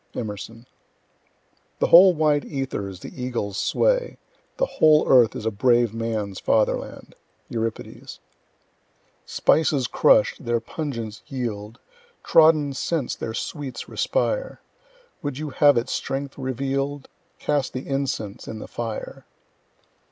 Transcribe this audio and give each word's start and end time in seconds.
Emerson. 0.15 0.65
The 1.77 1.85
whole 1.89 2.15
wide 2.15 2.43
ether 2.43 2.87
is 2.87 3.01
the 3.01 3.13
eagle's 3.21 3.55
sway: 3.59 4.17
The 4.57 4.65
whole 4.65 5.07
earth 5.07 5.35
is 5.35 5.45
a 5.45 5.51
brave 5.51 5.93
man's 5.93 6.39
fatherland. 6.39 7.13
Euripides. 7.49 8.19
Spices 9.27 9.85
crush'd, 9.85 10.43
their 10.43 10.59
pungence 10.59 11.21
yield, 11.27 11.77
Trodden 12.23 12.73
scents 12.73 13.15
their 13.15 13.35
sweets 13.35 13.87
respire; 13.87 14.59
Would 15.21 15.37
you 15.37 15.51
have 15.51 15.77
its 15.77 15.91
strength 15.91 16.35
reveal'd? 16.35 17.07
Cast 17.37 17.73
the 17.73 17.87
incense 17.87 18.47
in 18.47 18.57
the 18.57 18.67
fire. 18.67 19.27